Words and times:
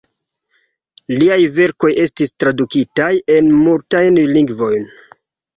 Liaj 1.23 1.37
verkoj 1.57 1.91
estis 2.05 2.35
tradukitaj 2.45 3.13
en 3.37 3.55
multajn 3.61 4.21
lingvojn. 4.39 4.91